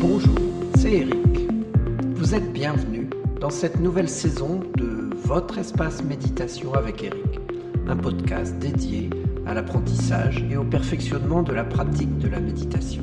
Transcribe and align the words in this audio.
Bonjour, 0.00 0.36
c'est 0.76 0.92
Eric. 0.92 1.50
Vous 2.14 2.32
êtes 2.32 2.52
bienvenue 2.52 3.10
dans 3.40 3.50
cette 3.50 3.80
nouvelle 3.80 4.08
saison 4.08 4.60
de 4.76 5.10
Votre 5.24 5.58
espace 5.58 6.04
méditation 6.04 6.72
avec 6.74 7.02
Eric, 7.02 7.40
un 7.88 7.96
podcast 7.96 8.56
dédié 8.60 9.10
à 9.44 9.54
l'apprentissage 9.54 10.44
et 10.48 10.56
au 10.56 10.62
perfectionnement 10.62 11.42
de 11.42 11.52
la 11.52 11.64
pratique 11.64 12.16
de 12.18 12.28
la 12.28 12.38
méditation. 12.38 13.02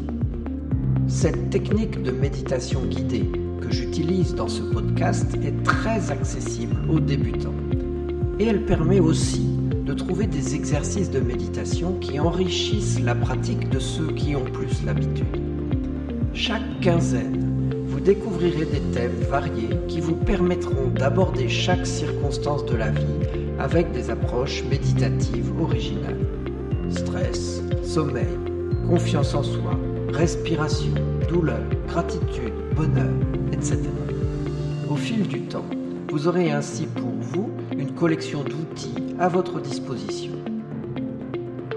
Cette 1.09 1.49
technique 1.49 2.01
de 2.01 2.11
méditation 2.11 2.85
guidée 2.85 3.29
que 3.59 3.73
j'utilise 3.73 4.33
dans 4.33 4.47
ce 4.47 4.61
podcast 4.61 5.35
est 5.43 5.63
très 5.63 6.11
accessible 6.11 6.77
aux 6.89 7.01
débutants 7.01 7.53
et 8.39 8.45
elle 8.45 8.65
permet 8.65 9.01
aussi 9.01 9.45
de 9.85 9.93
trouver 9.93 10.27
des 10.27 10.55
exercices 10.55 11.11
de 11.11 11.19
méditation 11.19 11.99
qui 11.99 12.21
enrichissent 12.21 13.01
la 13.01 13.15
pratique 13.15 13.69
de 13.69 13.79
ceux 13.79 14.13
qui 14.13 14.33
ont 14.37 14.45
plus 14.45 14.85
l'habitude. 14.85 15.44
Chaque 16.35 16.81
quinzaine, 16.81 17.71
vous 17.87 18.01
découvrirez 18.01 18.65
des 18.65 18.81
thèmes 18.93 19.15
variés 19.29 19.69
qui 19.87 20.01
vous 20.01 20.17
permettront 20.17 20.89
d'aborder 20.93 21.47
chaque 21.47 21.87
circonstance 21.87 22.65
de 22.65 22.75
la 22.75 22.91
vie 22.91 23.05
avec 23.57 23.93
des 23.93 24.09
approches 24.09 24.61
méditatives 24.69 25.49
originales. 25.61 26.19
Stress, 26.89 27.61
sommeil, 27.83 28.37
confiance 28.85 29.33
en 29.33 29.43
soi, 29.43 29.79
respiration, 30.11 30.93
douleur, 31.29 31.61
gratitude, 31.87 32.53
bonheur, 32.75 33.13
etc. 33.53 33.79
Au 34.89 34.97
fil 34.97 35.25
du 35.25 35.39
temps, 35.43 35.65
vous 36.11 36.27
aurez 36.27 36.51
ainsi 36.51 36.85
pour 36.85 37.11
vous 37.21 37.49
une 37.77 37.93
collection 37.93 38.43
d'outils 38.43 39.15
à 39.19 39.29
votre 39.29 39.61
disposition. 39.61 40.33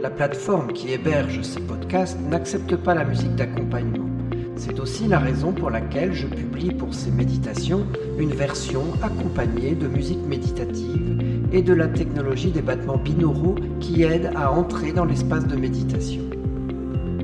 La 0.03 0.11
plateforme 0.11 0.73
qui 0.73 0.93
héberge 0.93 1.43
ces 1.43 1.61
podcasts 1.61 2.19
n'accepte 2.21 2.75
pas 2.75 2.97
la 2.97 3.05
musique 3.05 3.37
d'accompagnement. 3.37 4.18
C'est 4.59 4.81
aussi 4.81 5.07
la 5.07 5.21
raison 5.21 5.53
pour 5.53 5.71
laquelle 5.71 6.13
je 6.13 6.27
publie 6.27 6.73
pour 6.73 6.93
ces 6.93 7.13
méditations 7.13 7.87
une 8.19 8.33
version 8.33 8.83
accompagnée 9.03 9.77
de 9.77 9.87
musique 9.87 10.27
méditative 10.27 11.23
et 11.53 11.63
de 11.63 11.73
la 11.73 11.87
technologie 11.87 12.51
des 12.51 12.61
battements 12.61 12.97
binauraux 12.97 13.55
qui 13.79 14.03
aide 14.03 14.33
à 14.35 14.51
entrer 14.51 14.91
dans 14.91 15.05
l'espace 15.05 15.47
de 15.47 15.55
méditation. 15.55 16.23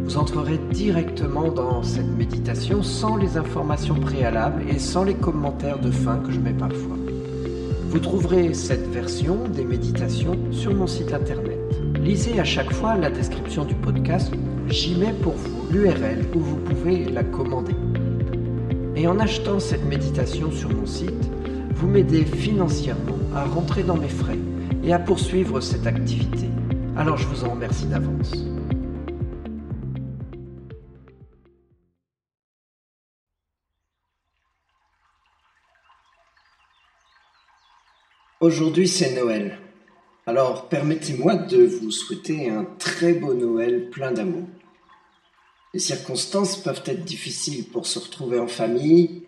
Vous 0.04 0.16
entrerez 0.16 0.60
directement 0.70 1.50
dans 1.50 1.82
cette 1.82 2.16
méditation 2.16 2.84
sans 2.84 3.16
les 3.16 3.36
informations 3.36 3.96
préalables 3.96 4.62
et 4.68 4.78
sans 4.78 5.02
les 5.02 5.14
commentaires 5.14 5.80
de 5.80 5.90
fin 5.90 6.18
que 6.18 6.30
je 6.30 6.38
mets 6.38 6.52
parfois. 6.52 6.96
Vous 7.88 7.98
trouverez 7.98 8.54
cette 8.54 8.86
version 8.92 9.48
des 9.48 9.64
méditations 9.64 10.38
sur 10.52 10.72
mon 10.72 10.86
site 10.86 11.12
internet. 11.12 11.58
Lisez 12.00 12.38
à 12.38 12.44
chaque 12.44 12.72
fois 12.72 12.96
la 12.96 13.10
description 13.10 13.64
du 13.64 13.74
podcast, 13.74 14.32
j'y 14.68 14.94
mets 14.96 15.12
pour 15.12 15.34
vous 15.34 15.66
l'URL 15.70 16.24
où 16.34 16.40
vous 16.40 16.56
pouvez 16.56 17.04
la 17.04 17.22
commander. 17.24 17.74
Et 18.96 19.06
en 19.06 19.18
achetant 19.18 19.58
cette 19.58 19.84
méditation 19.84 20.50
sur 20.50 20.70
mon 20.70 20.86
site, 20.86 21.30
vous 21.74 21.88
m'aidez 21.88 22.24
financièrement 22.24 23.18
à 23.34 23.44
rentrer 23.44 23.82
dans 23.82 23.96
mes 23.96 24.08
frais 24.08 24.38
et 24.82 24.92
à 24.92 24.98
poursuivre 24.98 25.60
cette 25.60 25.86
activité. 25.86 26.48
Alors 26.96 27.16
je 27.16 27.26
vous 27.26 27.44
en 27.44 27.50
remercie 27.50 27.86
d'avance. 27.86 28.32
Aujourd'hui 38.40 38.86
c'est 38.86 39.14
Noël. 39.14 39.63
Alors 40.26 40.70
permettez-moi 40.70 41.34
de 41.34 41.66
vous 41.66 41.90
souhaiter 41.90 42.48
un 42.48 42.64
très 42.78 43.12
beau 43.12 43.34
Noël 43.34 43.90
plein 43.90 44.10
d'amour. 44.10 44.48
Les 45.74 45.80
circonstances 45.80 46.56
peuvent 46.56 46.82
être 46.86 47.04
difficiles 47.04 47.66
pour 47.68 47.86
se 47.86 47.98
retrouver 47.98 48.38
en 48.38 48.46
famille, 48.46 49.24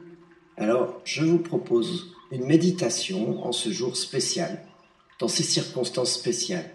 alors 0.56 1.02
je 1.04 1.22
vous 1.22 1.38
propose 1.38 2.14
une 2.32 2.46
méditation 2.46 3.44
en 3.44 3.52
ce 3.52 3.68
jour 3.68 3.94
spécial, 3.94 4.64
dans 5.18 5.28
ces 5.28 5.42
circonstances 5.42 6.14
spéciales, 6.14 6.70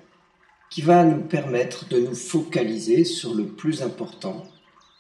qui 0.69 0.83
va 0.83 1.03
nous 1.03 1.23
permettre 1.23 1.87
de 1.87 1.99
nous 1.99 2.13
focaliser 2.13 3.05
sur 3.05 3.33
le 3.33 3.47
plus 3.47 3.81
important, 3.81 4.43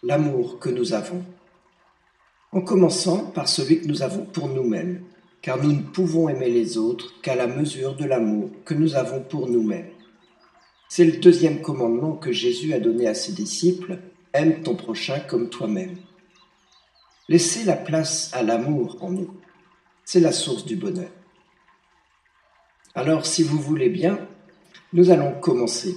l'amour 0.01 0.57
que 0.57 0.69
nous 0.69 0.93
avons. 0.93 1.23
En 2.51 2.61
commençant 2.61 3.25
par 3.27 3.47
celui 3.47 3.81
que 3.81 3.87
nous 3.87 4.01
avons 4.01 4.25
pour 4.25 4.49
nous-mêmes, 4.49 5.03
car 5.41 5.61
nous 5.61 5.71
ne 5.71 5.81
pouvons 5.81 6.29
aimer 6.29 6.49
les 6.49 6.77
autres 6.77 7.19
qu'à 7.21 7.35
la 7.35 7.47
mesure 7.47 7.95
de 7.95 8.05
l'amour 8.05 8.49
que 8.65 8.73
nous 8.73 8.95
avons 8.95 9.21
pour 9.21 9.47
nous-mêmes. 9.47 9.89
C'est 10.87 11.05
le 11.05 11.17
deuxième 11.17 11.61
commandement 11.61 12.15
que 12.15 12.31
Jésus 12.31 12.73
a 12.73 12.79
donné 12.79 13.07
à 13.07 13.13
ses 13.13 13.31
disciples, 13.31 13.99
aime 14.33 14.61
ton 14.61 14.75
prochain 14.75 15.19
comme 15.19 15.49
toi-même. 15.49 15.97
Laissez 17.29 17.63
la 17.63 17.77
place 17.77 18.29
à 18.33 18.43
l'amour 18.43 18.97
en 19.01 19.11
nous. 19.11 19.33
C'est 20.03 20.19
la 20.19 20.31
source 20.31 20.65
du 20.65 20.75
bonheur. 20.75 21.09
Alors, 22.93 23.25
si 23.25 23.41
vous 23.41 23.57
voulez 23.57 23.89
bien, 23.89 24.27
nous 24.91 25.11
allons 25.11 25.39
commencer. 25.39 25.95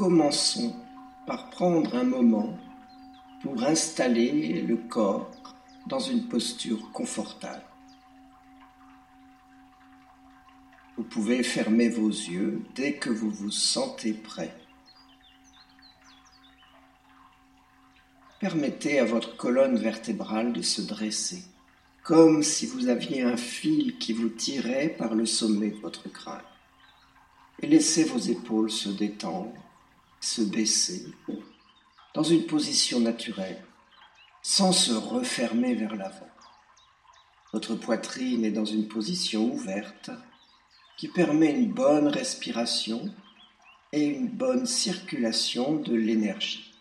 Commençons 0.00 0.74
par 1.26 1.50
prendre 1.50 1.94
un 1.94 2.04
moment 2.04 2.56
pour 3.42 3.62
installer 3.62 4.62
le 4.62 4.78
corps 4.78 5.30
dans 5.88 5.98
une 5.98 6.26
posture 6.26 6.90
confortable. 6.90 7.62
Vous 10.96 11.02
pouvez 11.02 11.42
fermer 11.42 11.90
vos 11.90 12.08
yeux 12.08 12.62
dès 12.74 12.94
que 12.94 13.10
vous 13.10 13.28
vous 13.28 13.50
sentez 13.50 14.14
prêt. 14.14 14.56
Permettez 18.40 19.00
à 19.00 19.04
votre 19.04 19.36
colonne 19.36 19.76
vertébrale 19.76 20.54
de 20.54 20.62
se 20.62 20.80
dresser, 20.80 21.42
comme 22.04 22.42
si 22.42 22.64
vous 22.64 22.88
aviez 22.88 23.20
un 23.20 23.36
fil 23.36 23.98
qui 23.98 24.14
vous 24.14 24.30
tirait 24.30 24.96
par 24.96 25.14
le 25.14 25.26
sommet 25.26 25.68
de 25.68 25.80
votre 25.80 26.10
crâne. 26.10 26.40
Et 27.60 27.66
laissez 27.66 28.04
vos 28.04 28.16
épaules 28.16 28.70
se 28.70 28.88
détendre 28.88 29.52
se 30.20 30.42
baisser 30.42 31.06
dans 32.14 32.22
une 32.22 32.46
position 32.46 33.00
naturelle, 33.00 33.64
sans 34.42 34.72
se 34.72 34.92
refermer 34.92 35.74
vers 35.74 35.96
l'avant. 35.96 36.28
Votre 37.52 37.74
poitrine 37.74 38.44
est 38.44 38.52
dans 38.52 38.64
une 38.64 38.86
position 38.86 39.52
ouverte 39.52 40.10
qui 40.96 41.08
permet 41.08 41.50
une 41.50 41.72
bonne 41.72 42.08
respiration 42.08 43.12
et 43.92 44.04
une 44.04 44.28
bonne 44.28 44.66
circulation 44.66 45.76
de 45.76 45.94
l'énergie. 45.94 46.74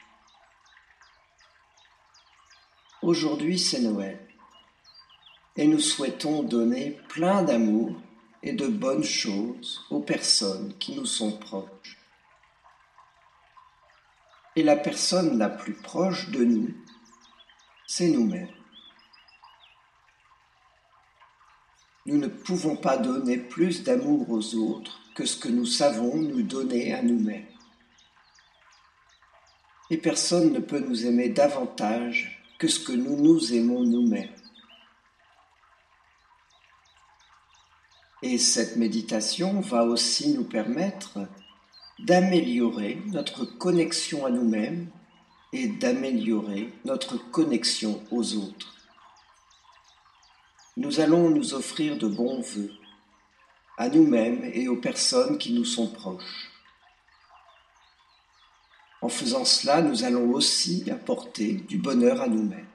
Aujourd'hui, 3.01 3.57
c'est 3.57 3.79
Noël 3.79 4.19
et 5.55 5.65
nous 5.67 5.79
souhaitons 5.79 6.43
donner 6.43 6.99
plein 7.07 7.43
d'amour 7.43 7.95
et 8.43 8.53
de 8.53 8.67
bonnes 8.67 9.03
choses 9.03 9.81
aux 9.89 10.01
personnes 10.01 10.73
qui 10.77 10.95
nous 10.95 11.05
sont 11.05 11.31
proches 11.37 11.98
et 14.59 14.63
la 14.63 14.75
personne 14.75 15.37
la 15.37 15.47
plus 15.47 15.71
proche 15.71 16.31
de 16.31 16.43
nous, 16.43 16.73
c'est 17.87 18.09
nous-mêmes. 18.09 18.51
Nous 22.05 22.17
ne 22.17 22.27
pouvons 22.27 22.75
pas 22.75 22.97
donner 22.97 23.37
plus 23.37 23.83
d'amour 23.83 24.29
aux 24.29 24.55
autres 24.55 24.99
que 25.15 25.25
ce 25.25 25.37
que 25.37 25.47
nous 25.47 25.65
savons 25.65 26.13
nous 26.17 26.41
donner 26.41 26.93
à 26.93 27.01
nous-mêmes. 27.01 27.45
Et 29.91 29.97
personne 29.97 30.51
ne 30.51 30.59
peut 30.59 30.79
nous 30.79 31.05
aimer 31.05 31.29
davantage 31.29 32.43
que 32.59 32.67
ce 32.67 32.81
que 32.81 32.91
nous 32.91 33.15
nous 33.15 33.53
aimons 33.53 33.85
nous-mêmes. 33.85 34.35
Et 38.23 38.37
cette 38.37 38.75
méditation 38.75 39.61
va 39.61 39.85
aussi 39.85 40.33
nous 40.33 40.43
permettre 40.43 41.29
d'améliorer 41.99 43.01
notre 43.07 43.45
connexion 43.45 44.25
à 44.25 44.29
nous-mêmes 44.29 44.89
et 45.53 45.67
d'améliorer 45.67 46.71
notre 46.85 47.17
connexion 47.31 48.03
aux 48.11 48.35
autres. 48.35 48.75
nous 50.77 51.01
allons 51.01 51.29
nous 51.29 51.53
offrir 51.53 51.97
de 51.97 52.07
bons 52.07 52.39
vœux 52.39 52.71
à 53.77 53.89
nous-mêmes 53.89 54.49
et 54.53 54.69
aux 54.69 54.77
personnes 54.77 55.37
qui 55.37 55.53
nous 55.53 55.65
sont 55.65 55.87
proches. 55.87 56.49
En 59.01 59.09
faisant 59.09 59.45
cela, 59.45 59.81
nous 59.81 60.03
allons 60.03 60.31
aussi 60.31 60.89
apporter 60.91 61.53
du 61.53 61.77
bonheur 61.77 62.21
à 62.21 62.27
nous-mêmes. 62.27 62.67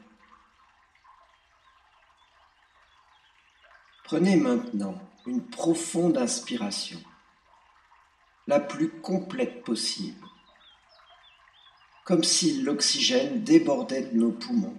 Prenez 4.05 4.37
maintenant 4.37 4.99
une 5.27 5.47
profonde 5.47 6.19
inspiration, 6.19 7.01
la 8.47 8.61
plus 8.61 8.91
complète 9.01 9.65
possible, 9.65 10.27
comme 12.05 12.25
si 12.25 12.63
l'oxygène 12.63 13.43
débordait 13.43 14.03
de 14.03 14.17
nos 14.17 14.33
poumons, 14.33 14.79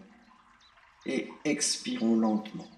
et 1.05 1.29
expirons 1.43 2.15
lentement. 2.15 2.69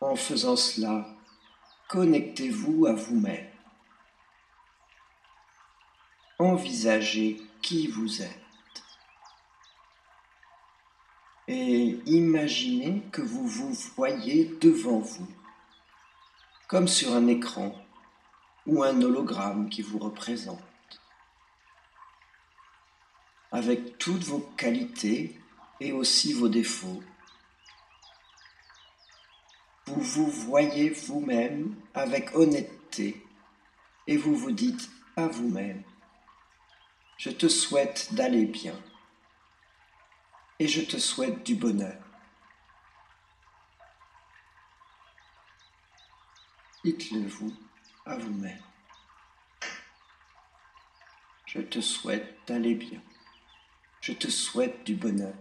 En 0.00 0.14
faisant 0.14 0.56
cela, 0.56 1.06
connectez-vous 1.88 2.86
à 2.86 2.92
vous-même. 2.92 3.50
Envisagez 6.38 7.40
qui 7.60 7.88
vous 7.88 8.22
êtes. 8.22 8.45
Et 11.48 12.00
imaginez 12.06 13.02
que 13.12 13.22
vous 13.22 13.46
vous 13.46 13.72
voyez 13.96 14.46
devant 14.60 14.98
vous, 14.98 15.28
comme 16.66 16.88
sur 16.88 17.14
un 17.14 17.28
écran 17.28 17.72
ou 18.66 18.82
un 18.82 19.00
hologramme 19.00 19.68
qui 19.68 19.80
vous 19.80 19.98
représente, 19.98 20.58
avec 23.52 23.96
toutes 23.98 24.24
vos 24.24 24.40
qualités 24.56 25.38
et 25.78 25.92
aussi 25.92 26.32
vos 26.32 26.48
défauts. 26.48 27.00
Vous 29.86 30.00
vous 30.00 30.30
voyez 30.30 30.90
vous-même 30.90 31.76
avec 31.94 32.34
honnêteté 32.34 33.24
et 34.08 34.16
vous 34.16 34.34
vous 34.34 34.50
dites 34.50 34.90
à 35.14 35.28
vous-même, 35.28 35.84
je 37.18 37.30
te 37.30 37.46
souhaite 37.46 38.12
d'aller 38.14 38.46
bien 38.46 38.74
et 40.58 40.68
je 40.68 40.80
te 40.80 40.96
souhaite 40.96 41.44
du 41.44 41.54
bonheur. 41.54 41.96
Dites-le 46.84 47.26
vous 47.26 47.52
à 48.04 48.16
vous-même. 48.16 48.62
Je 51.46 51.60
te 51.60 51.80
souhaite 51.80 52.38
d'aller 52.46 52.74
bien. 52.74 53.02
Je 54.00 54.12
te 54.12 54.28
souhaite 54.28 54.84
du 54.84 54.94
bonheur. 54.94 55.34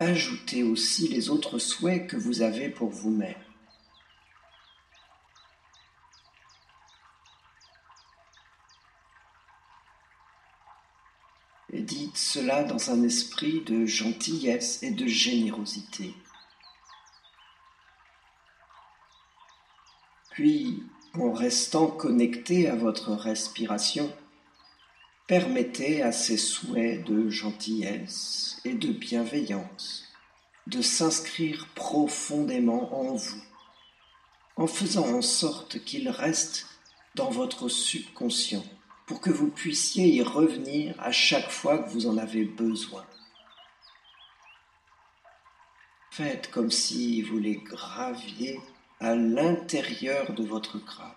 Ajoutez 0.00 0.62
aussi 0.62 1.08
les 1.08 1.30
autres 1.30 1.58
souhaits 1.58 2.08
que 2.08 2.16
vous 2.16 2.42
avez 2.42 2.68
pour 2.68 2.88
vous-même. 2.88 3.34
et 11.72 11.82
dites 11.82 12.16
dans 12.40 12.90
un 12.90 13.02
esprit 13.02 13.60
de 13.60 13.84
gentillesse 13.84 14.82
et 14.82 14.90
de 14.90 15.06
générosité. 15.06 16.14
Puis, 20.30 20.82
en 21.14 21.32
restant 21.32 21.86
connecté 21.86 22.68
à 22.68 22.74
votre 22.74 23.12
respiration, 23.12 24.10
permettez 25.26 26.02
à 26.02 26.12
ces 26.12 26.38
souhaits 26.38 27.04
de 27.04 27.28
gentillesse 27.28 28.60
et 28.64 28.74
de 28.74 28.92
bienveillance 28.92 30.04
de 30.66 30.80
s'inscrire 30.80 31.68
profondément 31.74 32.94
en 32.94 33.14
vous, 33.16 33.42
en 34.56 34.66
faisant 34.66 35.08
en 35.14 35.22
sorte 35.22 35.84
qu'ils 35.84 36.08
restent 36.08 36.66
dans 37.16 37.30
votre 37.30 37.68
subconscient 37.68 38.64
pour 39.10 39.20
que 39.20 39.30
vous 39.30 39.50
puissiez 39.50 40.06
y 40.06 40.22
revenir 40.22 40.94
à 41.00 41.10
chaque 41.10 41.50
fois 41.50 41.78
que 41.78 41.90
vous 41.90 42.06
en 42.06 42.16
avez 42.16 42.44
besoin. 42.44 43.04
Faites 46.12 46.48
comme 46.52 46.70
si 46.70 47.20
vous 47.20 47.38
les 47.38 47.56
graviez 47.56 48.60
à 49.00 49.16
l'intérieur 49.16 50.32
de 50.32 50.44
votre 50.44 50.78
crâne. 50.78 51.10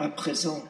À 0.00 0.08
présent, 0.08 0.64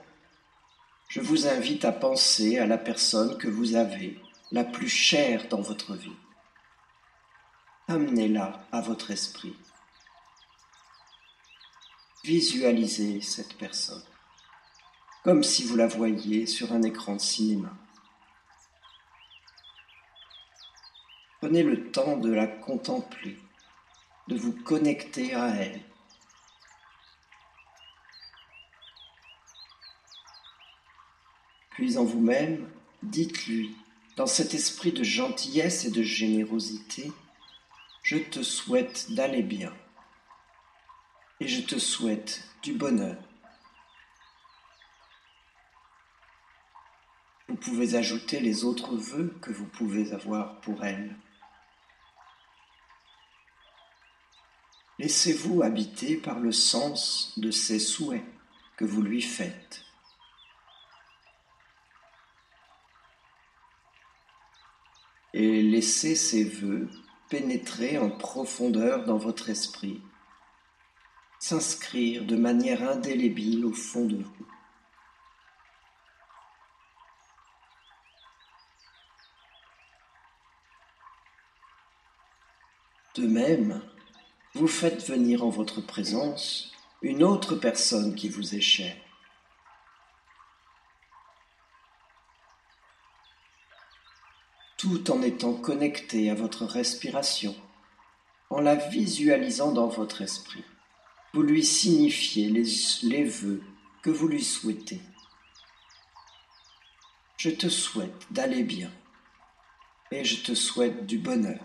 je 1.08 1.22
vous 1.22 1.46
invite 1.46 1.86
à 1.86 1.92
penser 1.92 2.58
à 2.58 2.66
la 2.66 2.76
personne 2.76 3.38
que 3.38 3.48
vous 3.48 3.76
avez 3.76 4.20
la 4.52 4.64
plus 4.64 4.90
chère 4.90 5.48
dans 5.48 5.62
votre 5.62 5.94
vie 5.94 6.12
amenez-la 7.88 8.66
à 8.70 8.80
votre 8.82 9.10
esprit. 9.10 9.56
Visualisez 12.22 13.22
cette 13.22 13.56
personne, 13.56 14.02
comme 15.24 15.42
si 15.42 15.64
vous 15.64 15.74
la 15.74 15.86
voyiez 15.86 16.46
sur 16.46 16.72
un 16.72 16.82
écran 16.82 17.14
de 17.14 17.20
cinéma. 17.20 17.72
Prenez 21.40 21.62
le 21.62 21.90
temps 21.90 22.18
de 22.18 22.30
la 22.30 22.46
contempler, 22.46 23.38
de 24.28 24.36
vous 24.36 24.52
connecter 24.52 25.34
à 25.34 25.48
elle. 25.48 25.80
Puis 31.70 31.96
en 31.96 32.04
vous-même, 32.04 32.68
dites-lui, 33.02 33.74
dans 34.16 34.26
cet 34.26 34.52
esprit 34.52 34.92
de 34.92 35.04
gentillesse 35.04 35.84
et 35.84 35.90
de 35.90 36.02
générosité, 36.02 37.12
je 38.02 38.18
te 38.18 38.42
souhaite 38.42 39.12
d'aller 39.12 39.42
bien 39.42 39.72
et 41.40 41.48
je 41.48 41.62
te 41.62 41.78
souhaite 41.78 42.44
du 42.62 42.72
bonheur. 42.72 43.16
Vous 47.48 47.56
pouvez 47.56 47.94
ajouter 47.94 48.40
les 48.40 48.64
autres 48.64 48.96
vœux 48.96 49.36
que 49.40 49.52
vous 49.52 49.66
pouvez 49.66 50.12
avoir 50.12 50.60
pour 50.60 50.84
elle. 50.84 51.16
Laissez-vous 54.98 55.62
habiter 55.62 56.16
par 56.16 56.40
le 56.40 56.50
sens 56.50 57.32
de 57.38 57.50
ces 57.50 57.78
souhaits 57.78 58.24
que 58.76 58.84
vous 58.84 59.00
lui 59.00 59.22
faites. 59.22 59.84
Et 65.32 65.62
laissez 65.62 66.16
ces 66.16 66.44
vœux 66.44 66.88
pénétrer 67.28 67.98
en 67.98 68.10
profondeur 68.10 69.04
dans 69.04 69.18
votre 69.18 69.50
esprit, 69.50 70.00
s'inscrire 71.38 72.24
de 72.24 72.36
manière 72.36 72.88
indélébile 72.88 73.64
au 73.64 73.72
fond 73.72 74.06
de 74.06 74.16
vous. 74.16 74.46
De 83.14 83.26
même, 83.26 83.82
vous 84.54 84.68
faites 84.68 85.06
venir 85.06 85.44
en 85.44 85.50
votre 85.50 85.80
présence 85.80 86.72
une 87.02 87.22
autre 87.22 87.56
personne 87.56 88.14
qui 88.14 88.28
vous 88.28 88.54
est 88.54 88.60
chère. 88.60 88.96
tout 94.78 95.10
en 95.10 95.20
étant 95.38 95.54
connecté 95.54 96.30
à 96.30 96.34
votre 96.34 96.64
respiration, 96.64 97.54
en 98.50 98.60
la 98.60 98.74
visualisant 98.74 99.70
dans 99.70 99.86
votre 99.86 100.20
esprit. 100.20 100.64
Vous 101.32 101.42
lui 101.42 101.64
signifiez 101.64 102.48
les, 102.48 102.64
les 103.04 103.22
vœux 103.22 103.62
que 104.02 104.10
vous 104.10 104.26
lui 104.26 104.42
souhaitez. 104.42 105.00
Je 107.36 107.50
te 107.50 107.68
souhaite 107.68 108.26
d'aller 108.32 108.64
bien 108.64 108.90
et 110.10 110.24
je 110.24 110.42
te 110.42 110.56
souhaite 110.56 111.06
du 111.06 111.18
bonheur. 111.18 111.60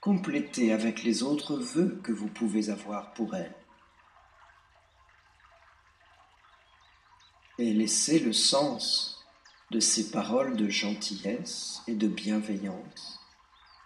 Complétez 0.00 0.72
avec 0.72 1.04
les 1.04 1.22
autres 1.22 1.54
vœux 1.54 2.00
que 2.02 2.10
vous 2.10 2.28
pouvez 2.28 2.68
avoir 2.68 3.12
pour 3.14 3.36
elle. 3.36 3.54
et 7.58 7.72
laissez 7.72 8.18
le 8.18 8.32
sens 8.32 9.15
de 9.70 9.80
ces 9.80 10.10
paroles 10.10 10.56
de 10.56 10.68
gentillesse 10.68 11.82
et 11.86 11.94
de 11.94 12.08
bienveillance 12.08 13.20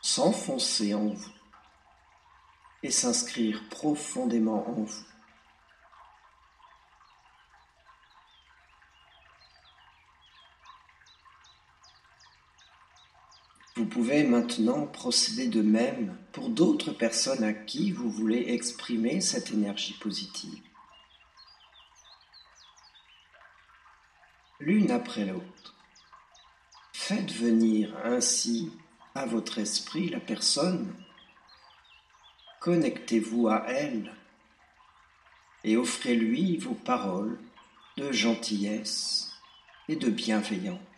s'enfoncer 0.03 0.95
en 0.95 1.09
vous 1.09 1.33
et 2.83 2.91
s'inscrire 2.91 3.63
profondément 3.69 4.69
en 4.69 4.83
vous. 4.83 5.05
Vous 13.77 13.87
pouvez 13.87 14.25
maintenant 14.25 14.87
procéder 14.87 15.47
de 15.47 15.63
même 15.63 16.17
pour 16.33 16.51
d'autres 16.51 16.93
personnes 16.93 17.45
à 17.45 17.53
qui 17.53 17.93
vous 17.93 18.11
voulez 18.11 18.53
exprimer 18.53 19.21
cette 19.21 19.53
énergie 19.53 19.95
positive. 19.95 20.70
L'une 24.61 24.91
après 24.91 25.25
l'autre. 25.25 25.75
Faites 26.93 27.33
venir 27.33 27.97
ainsi 28.05 28.71
à 29.15 29.25
votre 29.25 29.59
esprit 29.59 30.11
la 30.11 30.21
personne. 30.21 30.95
Connectez-vous 32.61 33.49
à 33.49 33.65
elle 33.69 34.15
et 35.65 35.79
offrez-lui 35.79 36.59
vos 36.59 36.75
paroles 36.75 37.39
de 37.97 38.13
gentillesse 38.13 39.33
et 39.89 39.97
de 39.97 40.11
bienveillance. 40.11 40.90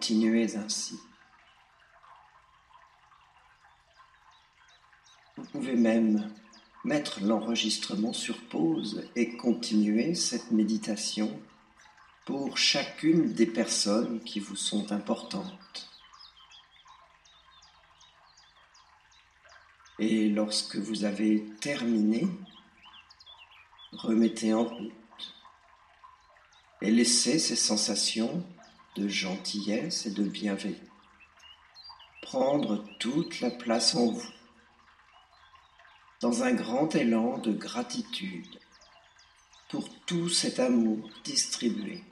Continuez 0.00 0.56
ainsi. 0.56 0.98
Vous 5.36 5.44
pouvez 5.52 5.76
même 5.76 6.34
mettre 6.84 7.22
l'enregistrement 7.22 8.14
sur 8.14 8.40
pause 8.48 9.06
et 9.14 9.36
continuer 9.36 10.14
cette 10.14 10.52
méditation 10.52 11.38
pour 12.24 12.56
chacune 12.56 13.34
des 13.34 13.44
personnes 13.44 14.20
qui 14.20 14.40
vous 14.40 14.56
sont 14.56 14.90
importantes. 14.90 15.90
Et 19.98 20.30
lorsque 20.30 20.76
vous 20.76 21.04
avez 21.04 21.44
terminé, 21.60 22.26
remettez 23.92 24.54
en 24.54 24.64
route 24.64 25.34
et 26.80 26.90
laissez 26.90 27.38
ces 27.38 27.54
sensations 27.54 28.42
de 28.96 29.08
gentillesse 29.08 30.06
et 30.06 30.10
de 30.10 30.24
bienveillance. 30.24 30.80
Prendre 32.22 32.84
toute 32.98 33.40
la 33.40 33.50
place 33.50 33.94
en 33.94 34.12
vous, 34.12 34.32
dans 36.20 36.42
un 36.42 36.52
grand 36.52 36.94
élan 36.94 37.38
de 37.38 37.52
gratitude 37.52 38.58
pour 39.68 39.88
tout 40.04 40.28
cet 40.28 40.60
amour 40.60 41.08
distribué. 41.24 42.04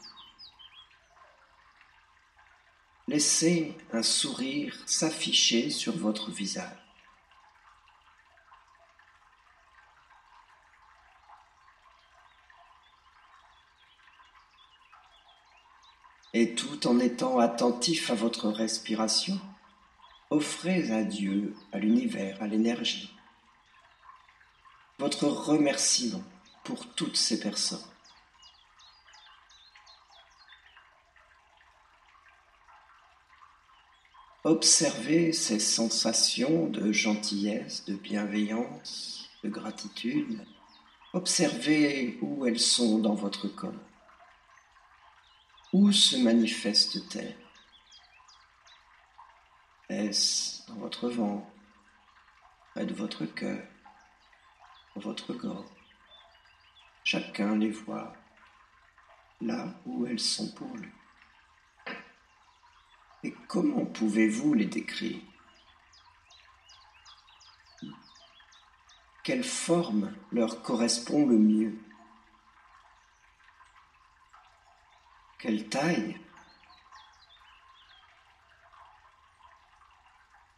Laissez 3.06 3.76
un 3.92 4.02
sourire 4.02 4.76
s'afficher 4.86 5.70
sur 5.70 5.96
votre 5.96 6.30
visage. 6.30 6.87
Et 16.34 16.54
tout 16.54 16.86
en 16.86 16.98
étant 16.98 17.38
attentif 17.38 18.10
à 18.10 18.14
votre 18.14 18.48
respiration, 18.48 19.40
offrez 20.30 20.90
à 20.92 21.02
Dieu, 21.02 21.54
à 21.72 21.78
l'univers, 21.78 22.42
à 22.42 22.46
l'énergie, 22.46 23.14
votre 24.98 25.26
remerciement 25.26 26.22
pour 26.64 26.86
toutes 26.94 27.16
ces 27.16 27.40
personnes. 27.40 27.78
Observez 34.44 35.32
ces 35.32 35.58
sensations 35.58 36.68
de 36.68 36.90
gentillesse, 36.92 37.84
de 37.84 37.94
bienveillance, 37.94 39.28
de 39.44 39.48
gratitude. 39.48 40.42
Observez 41.12 42.18
où 42.22 42.46
elles 42.46 42.60
sont 42.60 42.98
dans 42.98 43.14
votre 43.14 43.48
corps. 43.48 43.87
Où 45.72 45.92
se 45.92 46.16
manifeste-t-elle? 46.16 47.36
Est-ce 49.88 50.66
dans 50.68 50.76
votre 50.76 51.08
ventre, 51.08 51.46
près 52.74 52.86
de 52.86 52.94
votre 52.94 53.26
cœur, 53.26 53.62
dans 54.94 55.00
votre 55.02 55.32
gorge 55.34 55.66
Chacun 57.04 57.56
les 57.56 57.70
voit 57.70 58.12
là 59.40 59.74
où 59.86 60.06
elles 60.06 60.20
sont 60.20 60.50
pour 60.52 60.76
lui. 60.76 60.90
Et 63.24 63.34
comment 63.46 63.84
pouvez-vous 63.84 64.54
les 64.54 64.66
décrire? 64.66 65.20
Quelle 69.24 69.44
forme 69.44 70.14
leur 70.32 70.62
correspond 70.62 71.26
le 71.26 71.38
mieux? 71.38 71.78
Quelle 75.38 75.68
taille? 75.68 76.18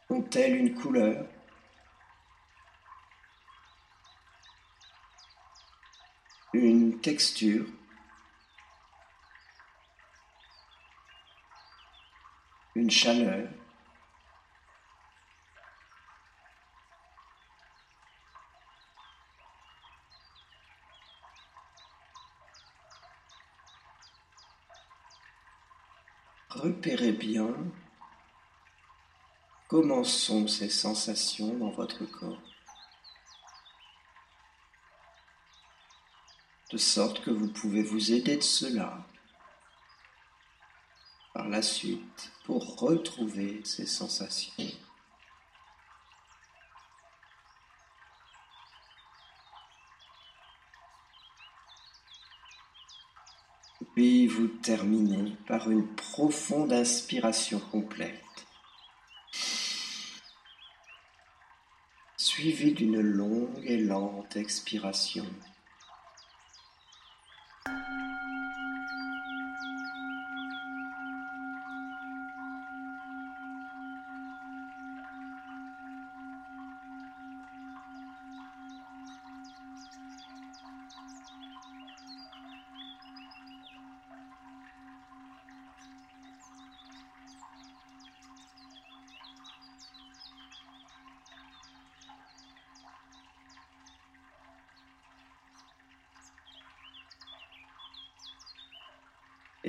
Ont-elles 0.09 0.57
une 0.57 0.75
couleur? 0.75 1.29
Une 6.55 6.99
texture? 7.03 7.67
Une 12.75 12.91
chaleur? 12.91 13.49
Bien. 27.09 27.55
Comment 29.69 30.05
sont 30.05 30.47
ces 30.47 30.69
sensations 30.69 31.57
dans 31.57 31.71
votre 31.71 32.05
corps, 32.05 32.43
de 36.71 36.77
sorte 36.77 37.23
que 37.23 37.31
vous 37.31 37.49
pouvez 37.49 37.83
vous 37.83 38.13
aider 38.13 38.37
de 38.37 38.43
cela. 38.43 39.07
Par 41.33 41.49
la 41.49 41.63
suite 41.63 42.33
pour 42.45 42.81
retrouver 42.81 43.61
ces 43.65 43.87
sensations. 43.87 44.53
Puis 54.01 54.27
vous 54.29 54.49
terminez 54.49 55.37
par 55.47 55.71
une 55.71 55.87
profonde 55.87 56.73
inspiration 56.73 57.61
complète, 57.71 58.25
suivie 62.17 62.73
d'une 62.73 63.03
longue 63.03 63.61
et 63.63 63.77
lente 63.77 64.37
expiration. 64.37 65.27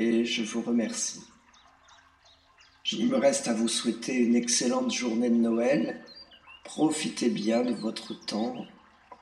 Et 0.01 0.25
je 0.25 0.41
vous 0.41 0.62
remercie. 0.62 1.22
Il 2.91 3.10
me 3.10 3.17
reste 3.17 3.48
à 3.48 3.53
vous 3.53 3.67
souhaiter 3.67 4.15
une 4.15 4.36
excellente 4.36 4.91
journée 4.91 5.29
de 5.29 5.36
Noël. 5.36 6.03
Profitez 6.63 7.29
bien 7.29 7.63
de 7.63 7.74
votre 7.74 8.13
temps 8.25 8.65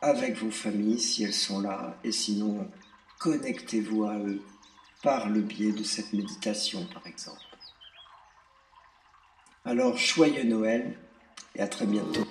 avec 0.01 0.37
vos 0.37 0.51
familles 0.51 0.99
si 0.99 1.23
elles 1.23 1.33
sont 1.33 1.59
là 1.59 1.97
et 2.05 2.13
sinon 2.13 2.65
connectez-vous 3.19 4.05
à 4.05 4.17
eux 4.19 4.41
par 5.03 5.29
le 5.29 5.41
biais 5.41 5.73
de 5.73 5.83
cette 5.83 6.13
méditation 6.13 6.87
par 6.93 7.05
exemple. 7.05 7.37
Alors 9.65 9.97
joyeux 9.97 10.45
Noël 10.45 10.97
et 11.55 11.59
à 11.59 11.67
très 11.67 11.85
bientôt. 11.85 12.25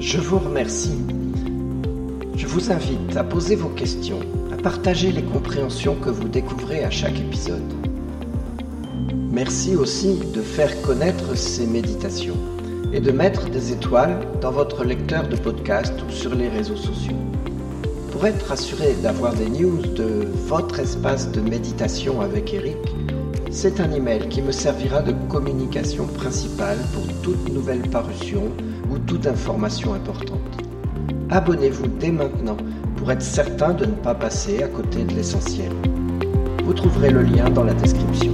Je 0.00 0.18
vous 0.18 0.38
remercie. 0.38 1.19
Je 2.40 2.46
vous 2.46 2.72
invite 2.72 3.18
à 3.18 3.22
poser 3.22 3.54
vos 3.54 3.68
questions, 3.68 4.20
à 4.50 4.56
partager 4.56 5.12
les 5.12 5.22
compréhensions 5.22 5.94
que 5.94 6.08
vous 6.08 6.26
découvrez 6.26 6.84
à 6.84 6.90
chaque 6.90 7.20
épisode. 7.20 7.70
Merci 9.30 9.76
aussi 9.76 10.18
de 10.34 10.40
faire 10.40 10.80
connaître 10.80 11.36
ces 11.36 11.66
méditations 11.66 12.38
et 12.94 13.00
de 13.00 13.12
mettre 13.12 13.50
des 13.50 13.72
étoiles 13.72 14.18
dans 14.40 14.52
votre 14.52 14.84
lecteur 14.84 15.28
de 15.28 15.36
podcast 15.36 15.92
ou 16.08 16.10
sur 16.10 16.34
les 16.34 16.48
réseaux 16.48 16.76
sociaux. 16.78 17.18
Pour 18.10 18.24
être 18.24 18.50
assuré 18.50 18.94
d'avoir 19.02 19.34
des 19.34 19.50
news 19.50 19.82
de 19.94 20.26
votre 20.46 20.80
espace 20.80 21.30
de 21.30 21.42
méditation 21.42 22.22
avec 22.22 22.54
Eric, 22.54 22.78
c'est 23.50 23.80
un 23.80 23.92
email 23.92 24.30
qui 24.30 24.40
me 24.40 24.52
servira 24.52 25.02
de 25.02 25.12
communication 25.28 26.06
principale 26.06 26.78
pour 26.94 27.06
toute 27.20 27.52
nouvelle 27.52 27.82
parution 27.90 28.44
ou 28.90 28.96
toute 28.96 29.26
information 29.26 29.92
importante. 29.92 30.39
Abonnez-vous 31.32 31.86
dès 32.00 32.10
maintenant 32.10 32.56
pour 32.96 33.12
être 33.12 33.22
certain 33.22 33.72
de 33.72 33.86
ne 33.86 33.92
pas 33.92 34.14
passer 34.14 34.64
à 34.64 34.68
côté 34.68 35.04
de 35.04 35.14
l'essentiel. 35.14 35.70
Vous 36.64 36.74
trouverez 36.74 37.10
le 37.10 37.22
lien 37.22 37.48
dans 37.48 37.62
la 37.62 37.74
description. 37.74 38.32